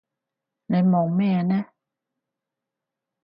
[0.65, 1.63] 你望咩呢？